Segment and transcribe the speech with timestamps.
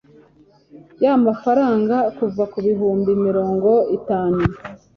[1.03, 4.41] y amafaranga kuva ku bihumbi mirongo itanu